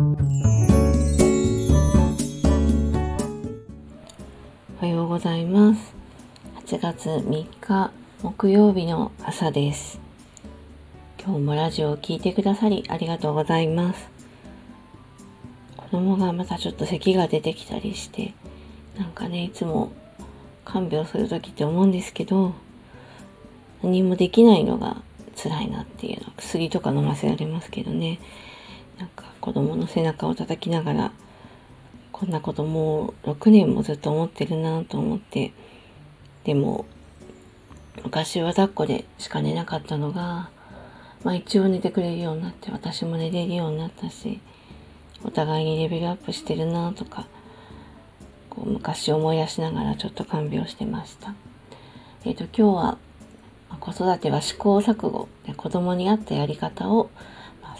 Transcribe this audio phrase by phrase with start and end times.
[0.00, 0.02] お
[4.80, 5.92] はようございます。
[6.64, 7.92] 8月3日
[8.22, 10.00] 木曜日の朝です。
[11.22, 14.08] 今日もラジオを聴いてくださりありがとうございます。
[15.76, 18.32] 子供がまたちょっと咳が出てきたりして
[18.98, 19.92] なんかねいつも
[20.64, 22.54] 看病する時って思うんですけど
[23.82, 25.02] 何もできないのが
[25.36, 28.18] 辛いなっていうのは薬とか飲ませられますけどね。
[29.00, 31.12] なんか子供の背中を叩きながら
[32.12, 35.52] こんなこともう6年もずっと思ってるなと思って
[36.44, 36.84] でも
[38.04, 40.50] 昔は抱っこでしか寝なかったのが、
[41.24, 44.38] まあ、一応寝てくれるようになって私も寝れるようになったし
[45.24, 47.26] お互いにレベルアップしてるなとか
[48.50, 51.34] こう昔思い出しながらちょっと看病してました。
[52.24, 52.98] えっ、ー、と今日は
[53.78, 57.10] 子育ては試行錯誤で子供に合ったやり方を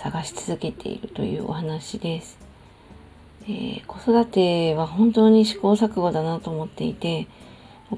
[0.02, 2.38] 探し続けているというお話です。
[3.42, 7.26] えー、子育ては本当に試行錯誤だなと思っていて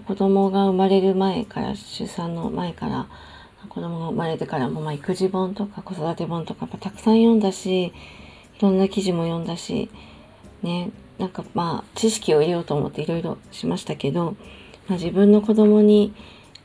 [0.07, 3.07] 子供が生まれる前から出産の前から
[3.69, 7.93] 子供が生まれてからも、まあ、育児本とか子育て本とかたくさん読んだしい
[8.61, 9.89] ろんな記事も読んだし
[10.63, 14.37] ねなんかまあ知識を入れようと思っていろいろしましたけど、
[14.89, 16.13] まあ、自分の子供に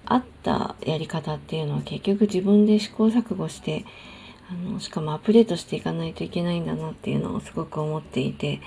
[0.03, 3.85] 合ったやり方っていうのは結局自分で試行錯誤して
[4.49, 8.61] あのしかもアップデートしていかないといけないんだなっていうのをすごく思っていて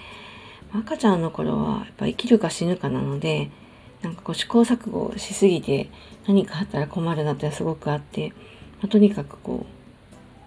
[0.72, 3.50] 赤ちゃんの頃はやっぱ生きるか死ぬかなので
[4.02, 5.90] なんかこう試行錯誤しすぎて
[6.26, 8.30] 何かあったら困るなってすごくあって、
[8.80, 9.80] まあ、とにかくこう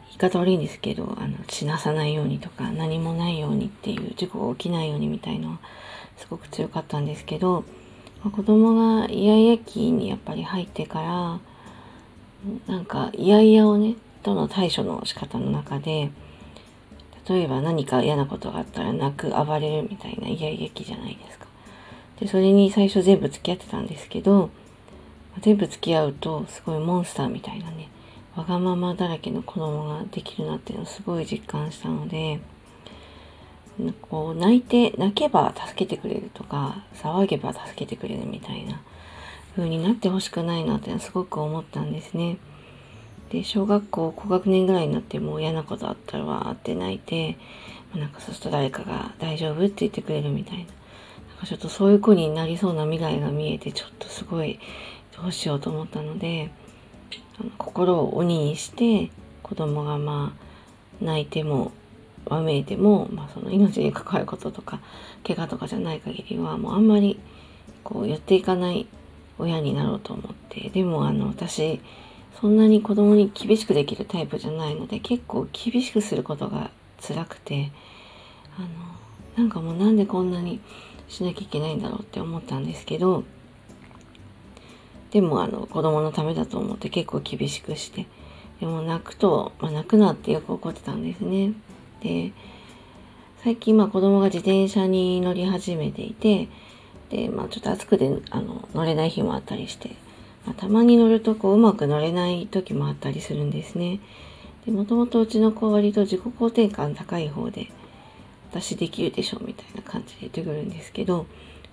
[0.07, 5.59] 言い方悪いんですけどあの死なさないようにとか何もないようにっていう事故が起きないようにみたいのは
[6.17, 7.63] すごく強かったんですけど、
[8.23, 11.39] まあ、子供がイヤイヤ期にやっぱり入ってから
[12.67, 16.09] なんかイヤイヤをねとの対処の仕方の中で
[17.29, 21.45] 例えば何か嫌なことがあったら泣く暴れるみたいなイヤイヤ期じゃないですか。
[22.19, 24.49] でそれに最初全部付き合ってたんですけど
[25.41, 27.89] 全部付き合うとすごいモンスターみたいなね
[28.35, 32.39] わがままだらけの子供ができるなっていうのをすごい実感したので
[34.01, 38.81] こう泣いて泣けば助けてくれるとか騒げば助けてくれるみたいな
[39.55, 42.37] 風になってほしくないなっていうのはすごく思ったんですね。
[43.33, 47.35] で小学校高学年ぐらいになってもう嫌なことあったらわーって泣いて
[47.91, 50.63] まなんかそうすると誰かが大丈夫って言ってくれるみたいな。
[50.65, 50.69] な
[51.35, 54.59] んかちょっとそういう子になりそうな未来が見えてちょっとすごい
[55.19, 56.51] どうしようと思ったので
[57.39, 59.09] あの心を鬼にして
[59.41, 61.71] 子供がまあ泣いても
[62.25, 64.79] わめいても、まあ、その命に関わることとか
[65.25, 67.19] 怪我とかじゃない限りはもうあんまり
[67.83, 68.87] こう寄っていかない
[69.39, 71.81] 親になろうと思ってでもあの私
[72.39, 76.71] そんなに子供に厳しくできるタイプじゃないので結構厳しくすることが
[77.01, 77.71] 辛くて
[78.57, 78.67] あの
[79.37, 80.59] なんかもうなんでこんなに
[81.07, 83.23] しなきゃいけないんだろうって思ったんですけど
[85.11, 88.07] でもあの子供のためだと思って結構厳しくして
[88.59, 91.53] でも泣くと、まあ、泣くなってよく怒ってたんですね。
[92.01, 92.31] で
[93.43, 96.47] 最近まあ子供が自転車に乗り始めていて
[97.09, 99.95] で、まあ、ちょっと暑くてあの乗れない日もあったりして、
[100.45, 103.99] まあ、たまに乗るとこううまく乗れない時もあったりするんですね。
[104.65, 107.67] でもともとうちの子割と自己肯定感高い方で
[108.51, 111.25] 私できるでしょみたいな感じで言ってくるんですけど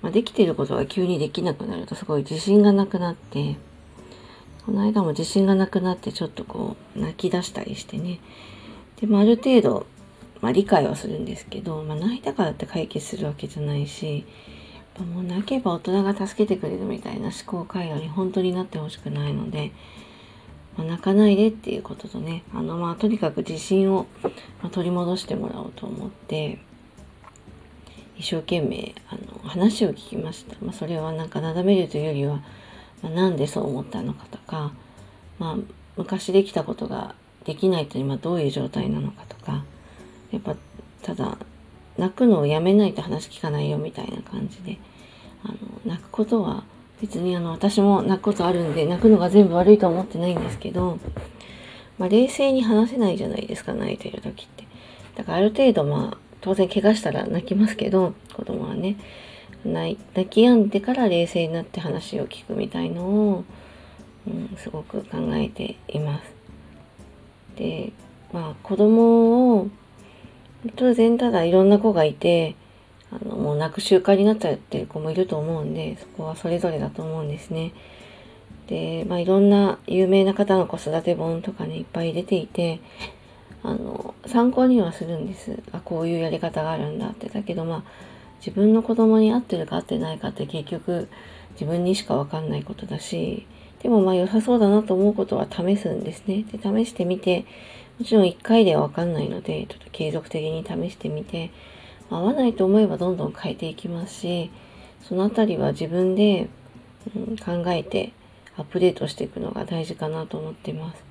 [0.03, 3.57] まあ、できてることが急にできなくなるとすごい自信がなくなって
[4.65, 8.21] この間も自信がなくなってちょっとこう泣き出したりしてね。
[9.01, 9.87] でもある程度、
[10.43, 14.27] まあ、理解はするんですけど、まあ、泣いたからって解決するわけじゃないし
[14.99, 19.73] もう泣けば大人が助けてくれるみたいな思考回路に本当になってほしくないので、
[20.77, 24.07] まあ、泣かないでっていうこととねあのまあとにかく自信を
[24.73, 26.59] 取り戻してもらおうと思って
[28.19, 30.55] 一生懸命あの話を聞きました。
[30.61, 32.43] まあ、それはなんかなだめるというよりは、
[33.03, 34.73] まあ、なんでそう思ったのかとか、
[35.39, 35.57] まあ、
[35.97, 37.15] 昔できたことが
[37.47, 39.65] できないと今どういう状態なのかとか、
[40.33, 40.55] やっぱ
[41.03, 41.39] ただ
[41.99, 44.79] 泣くのをやめないと話聞かないよみたいな感じで、
[45.45, 46.65] あの泣くことは
[47.01, 50.99] 別にあの私も泣くことあるんで泣くのが全部悪いとは思ってないんですけど、
[51.99, 54.65] まあ、冷静に話せないじゃないですか泣いてる時って。
[55.17, 58.97] だからある程度まあ当然怪我したら泣きますけど子供はね
[59.65, 59.97] 泣
[60.31, 63.45] き止んでから冷静になって話を聞くみたいのを、
[64.27, 66.25] うん、すごく考えています。
[67.57, 67.93] で
[68.33, 69.69] まあ子供を
[70.77, 72.57] 当然ただいろんな子がいて
[73.11, 77.73] あのもう泣く習慣になっちゃってる子もいると思うんでそこはそれぞれだと思うんですね。
[78.69, 82.81] でまあいろんな有名な方の子育て本とかねいっぱい出ていて
[83.63, 87.83] あの参考にはするんですあこういうやり方があるんだってだけどまあ
[88.39, 91.09] 自分の子供に合ってるか合ってないかって結局
[91.53, 93.47] 自分にしか分かんないことだし
[93.83, 97.45] でもまあ良さそうだなと思うことは試すんですねで試してみて
[98.01, 101.51] もちろん1回では分かんないのでちょっと継続的に試してみて
[102.09, 104.51] 合わないと思えばどんどん変えていきますし
[105.03, 106.49] そのあたりは自分で、
[107.15, 108.15] うん、考えて
[108.57, 111.05] アップデートしていくのが大事かなと思ってます。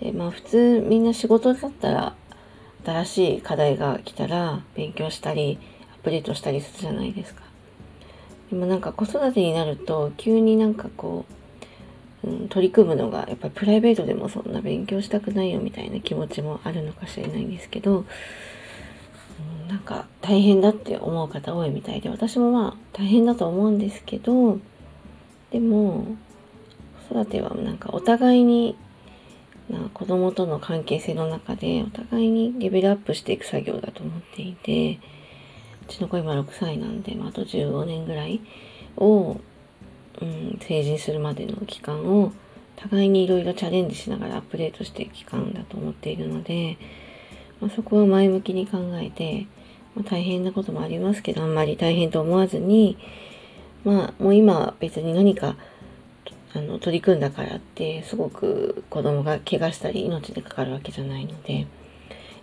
[0.00, 2.14] でまあ普通みんな仕事だったら
[2.84, 5.58] 新しい課題が来たら勉強したり
[5.92, 7.42] アップデートしたりするじゃないですか。
[8.50, 11.37] でもなんか子育てになると急になんかこう、
[12.28, 18.04] うん、取り組むのがやっぱりプライベートでもそんな勉強したくないよみたいな気持ちもあるのかしれないんですけど、
[19.64, 24.58] うん、なんか大変だって思う方多いみたいで私もまあ大変だと思うんですけど
[25.50, 26.16] でも
[27.08, 28.76] 子育てはなんかお互いに
[29.70, 34.98] な子供との関係性の中でお互いにレベルアップしていく作業だと思っていて
[35.88, 38.40] うちの子今6歳なんで、まあ、あと15年ぐらい
[38.96, 39.40] を、
[40.20, 42.32] うん、成人するまでの期間を
[42.76, 46.78] 互いにいろいろチャレンジしながらアップデートしていく期間だと思っているので、
[47.60, 49.46] まあ、そこは前向きに考えて、
[49.96, 52.96] まあ、大変なこともありますけどあんまり大変と思わずに
[53.84, 55.56] まあもう今別に何か
[56.54, 61.66] あの取り組んだからってすごく子供が怪我したり命にかかるわけじゃないので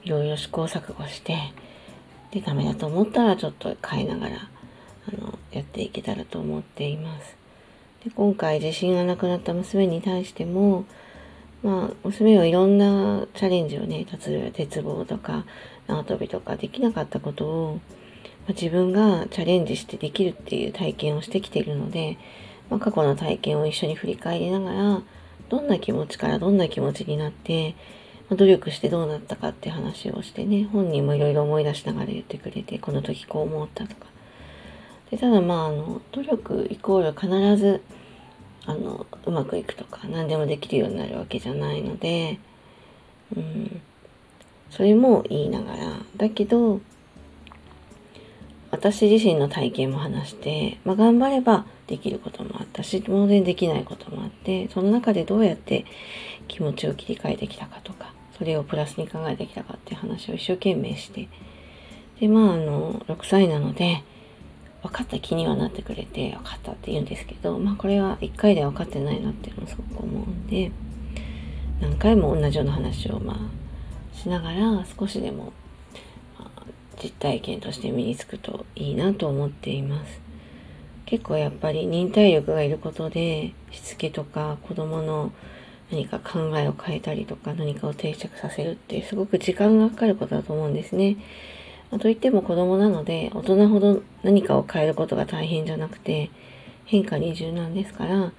[0.03, 1.37] いろいろ試行錯誤して
[2.31, 4.49] でダメだと思ったらちょっと変えながら
[5.07, 7.44] あのやっていけたらと思っています。
[8.05, 10.85] で今回自信がなくなった娘に対しても
[11.61, 15.45] まあ娘はいろんなチャレンジをね例えば鉄棒とか
[15.87, 17.73] 縄跳びとかできなかったことを、
[18.47, 22.17] まあ、自分がチャレンジしてできるっていう体験をしてきているので
[22.69, 25.01] まあ、過去の体験を一緒に振り返りながら、
[25.49, 27.75] どんな気持ちからどんな気持ちになって、
[28.29, 34.07] まあ、努力してどうなったかって話をしてね、本人もいろいろ思い出しながら言ってくれて、この時こう思ったとか。
[35.11, 37.81] でただまあ、あの、努力イコール必ず、
[38.65, 42.39] あの、うまくいくとか、何でもできるようになるわけじゃないので、
[43.35, 43.81] うん、
[44.71, 46.81] それも言いながら、だけど、
[48.71, 55.85] 私自身の体験も話して、まあ、頑張ればできることもあったし、当然できないこともあって、その中でどうやって
[56.47, 61.29] 気持ちを切り替えてきたかとか、それをプラスに考えてきたかっていう話を一生懸命して、
[62.19, 64.03] で、まあ、あの、6歳なので、
[64.85, 70.71] 分かった気にはなってくれて、分かったって言うんですけど、まあ、これは1回では分かってないなっていうのをすごく思うんで、
[71.81, 75.53] 何回も同じような話を、まあ、しながら、少しでも
[77.01, 80.21] 実体験として身につくといいなと思っています。
[81.05, 85.31] 結構やっぱり忍耐力がいることでしつけとか子供の
[85.91, 91.17] 何か考えを変えたりとか何かを定着させるってすごく時間がかかることだと思うんですね。
[91.99, 96.29] といっても子供なので大人ほど何かを変えることが大変じゃなくて
[96.85, 98.31] 変化に柔軟ですから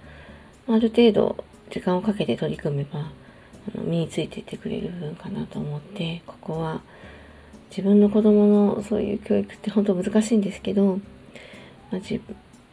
[0.69, 6.81] ある程度時間をかけて取り組めばあの身についていってくれる部分かなと思ってここは
[7.71, 8.47] 自分の子供
[8.77, 11.01] のそういう教育って本当難しいんですけど、ま
[11.93, 12.21] あ、自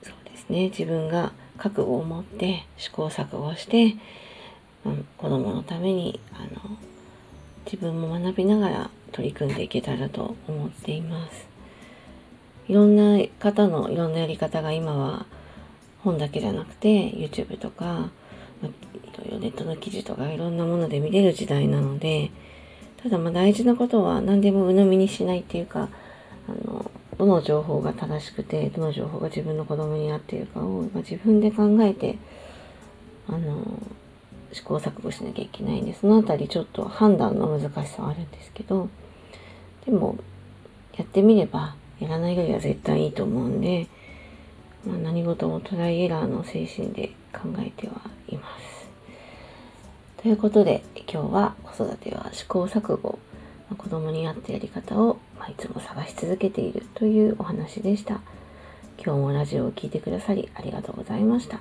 [0.03, 3.95] そうですね自分が覚悟を持って試行錯誤して、
[4.83, 6.77] まあ、子供のためにあの
[7.65, 11.47] 自分も学びながら取り組んでいけたらと思っています。
[12.67, 15.25] いろんな方のいろんなやり方が今は
[15.99, 18.09] 本だけじゃなくて YouTube とか、
[18.61, 18.69] ネ
[19.47, 22.31] ットの記事とかいろんなもので見れる時代なので
[23.03, 25.89] ただまあ大事なことは何でも鵜呑みにしないっていうか、
[26.47, 32.17] あの、どの情報が正しくて、どの情報が自分の子供に合っているかを、まあ、自分で考えて、
[33.27, 33.77] あの、
[34.53, 38.87] 試行錯誤しなきゃいけないんで、そのあたりちょっと判断の難しさはあるんですけど、
[39.85, 40.17] でも、
[40.97, 43.87] やってみれば、やらないよりは絶対いいと思うんで、
[44.85, 47.93] まあ、何事もトライエラーの精神で考えては
[48.27, 48.89] います。
[50.21, 53.19] ということで今日は子育ては試行錯誤。
[53.77, 58.21] 子供に合ったやり方を、まあ、いつも探し続けているというお話でした。
[59.03, 61.59] 今日もラジオを聴いてくださりありがとうございました。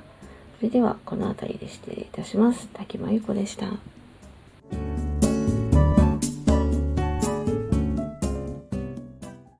[0.58, 2.68] それではこの辺りで失礼いたします。
[2.72, 3.66] 滝真由子でした。